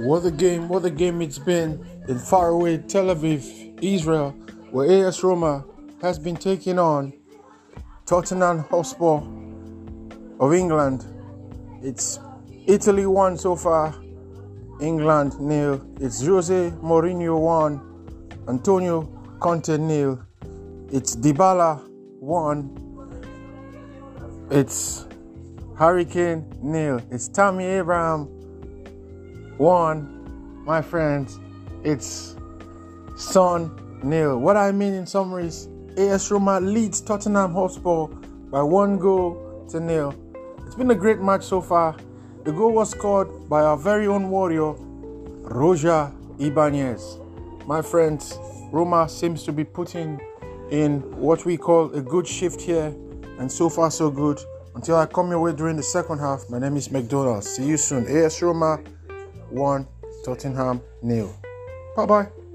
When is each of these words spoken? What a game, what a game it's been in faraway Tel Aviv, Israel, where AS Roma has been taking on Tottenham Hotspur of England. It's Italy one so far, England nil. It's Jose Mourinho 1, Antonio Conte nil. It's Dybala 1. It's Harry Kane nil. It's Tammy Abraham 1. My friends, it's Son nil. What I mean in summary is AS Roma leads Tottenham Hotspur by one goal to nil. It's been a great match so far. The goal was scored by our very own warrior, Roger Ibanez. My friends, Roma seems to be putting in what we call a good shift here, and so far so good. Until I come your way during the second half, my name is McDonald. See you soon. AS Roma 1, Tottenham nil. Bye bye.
What 0.00 0.24
a 0.24 0.30
game, 0.30 0.68
what 0.68 0.84
a 0.84 0.90
game 0.90 1.20
it's 1.22 1.40
been 1.40 1.84
in 2.06 2.20
faraway 2.20 2.78
Tel 2.78 3.06
Aviv, 3.06 3.82
Israel, 3.82 4.30
where 4.70 5.08
AS 5.08 5.24
Roma 5.24 5.64
has 6.00 6.20
been 6.20 6.36
taking 6.36 6.78
on 6.78 7.12
Tottenham 8.06 8.60
Hotspur 8.70 9.22
of 10.38 10.54
England. 10.54 11.04
It's 11.82 12.20
Italy 12.68 13.06
one 13.06 13.36
so 13.36 13.56
far, 13.56 13.92
England 14.80 15.40
nil. 15.40 15.84
It's 16.00 16.24
Jose 16.24 16.70
Mourinho 16.80 17.40
1, 17.40 17.80
Antonio 18.48 19.02
Conte 19.40 19.76
nil. 19.78 20.20
It's 20.92 21.16
Dybala 21.16 21.82
1. 22.20 24.46
It's 24.52 25.08
Harry 25.76 26.04
Kane 26.04 26.48
nil. 26.62 27.00
It's 27.10 27.26
Tammy 27.26 27.64
Abraham 27.64 28.37
1. 29.58 30.64
My 30.64 30.80
friends, 30.80 31.38
it's 31.82 32.36
Son 33.16 33.76
nil. 34.04 34.38
What 34.38 34.56
I 34.56 34.70
mean 34.70 34.94
in 34.94 35.06
summary 35.06 35.48
is 35.48 35.68
AS 35.96 36.30
Roma 36.30 36.60
leads 36.60 37.00
Tottenham 37.00 37.52
Hotspur 37.52 38.06
by 38.50 38.62
one 38.62 38.98
goal 38.98 39.66
to 39.70 39.80
nil. 39.80 40.14
It's 40.64 40.76
been 40.76 40.92
a 40.92 40.94
great 40.94 41.18
match 41.18 41.44
so 41.44 41.60
far. 41.60 41.96
The 42.44 42.52
goal 42.52 42.72
was 42.72 42.90
scored 42.90 43.48
by 43.48 43.62
our 43.62 43.76
very 43.76 44.06
own 44.06 44.30
warrior, 44.30 44.74
Roger 45.42 46.12
Ibanez. 46.38 47.18
My 47.66 47.82
friends, 47.82 48.38
Roma 48.70 49.08
seems 49.08 49.42
to 49.42 49.52
be 49.52 49.64
putting 49.64 50.20
in 50.70 51.00
what 51.18 51.44
we 51.44 51.56
call 51.56 51.92
a 51.94 52.00
good 52.00 52.28
shift 52.28 52.60
here, 52.60 52.94
and 53.40 53.50
so 53.50 53.68
far 53.68 53.90
so 53.90 54.08
good. 54.10 54.38
Until 54.76 54.96
I 54.96 55.06
come 55.06 55.30
your 55.30 55.40
way 55.40 55.52
during 55.52 55.76
the 55.76 55.82
second 55.82 56.20
half, 56.20 56.48
my 56.48 56.60
name 56.60 56.76
is 56.76 56.92
McDonald. 56.92 57.42
See 57.42 57.66
you 57.66 57.76
soon. 57.76 58.06
AS 58.06 58.40
Roma 58.40 58.78
1, 59.50 59.86
Tottenham 60.24 60.80
nil. 61.02 61.30
Bye 61.96 62.06
bye. 62.06 62.47